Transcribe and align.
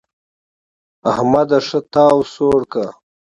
احمد 1.11 1.49
ښه 1.67 1.79
تاو 1.93 2.19
سوړ 2.33 2.59
کړ. 2.73 2.87